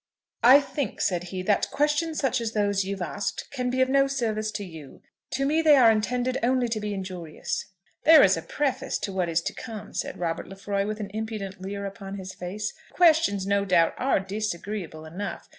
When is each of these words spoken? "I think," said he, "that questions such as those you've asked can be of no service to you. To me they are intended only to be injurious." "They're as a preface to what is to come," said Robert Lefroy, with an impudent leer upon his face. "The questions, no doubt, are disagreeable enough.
"I 0.43 0.59
think," 0.61 0.99
said 0.99 1.25
he, 1.25 1.43
"that 1.43 1.69
questions 1.69 2.17
such 2.17 2.41
as 2.41 2.53
those 2.53 2.83
you've 2.83 3.03
asked 3.03 3.47
can 3.51 3.69
be 3.69 3.81
of 3.81 3.87
no 3.87 4.07
service 4.07 4.49
to 4.53 4.65
you. 4.65 5.03
To 5.33 5.45
me 5.45 5.61
they 5.61 5.75
are 5.75 5.91
intended 5.91 6.39
only 6.41 6.67
to 6.69 6.79
be 6.79 6.91
injurious." 6.95 7.67
"They're 8.03 8.23
as 8.23 8.35
a 8.35 8.41
preface 8.41 8.97
to 8.97 9.13
what 9.13 9.29
is 9.29 9.41
to 9.43 9.53
come," 9.53 9.93
said 9.93 10.17
Robert 10.17 10.47
Lefroy, 10.47 10.87
with 10.87 10.99
an 11.01 11.11
impudent 11.11 11.61
leer 11.61 11.85
upon 11.85 12.15
his 12.15 12.33
face. 12.33 12.73
"The 12.87 12.95
questions, 12.95 13.45
no 13.45 13.63
doubt, 13.63 13.93
are 13.99 14.19
disagreeable 14.19 15.05
enough. 15.05 15.49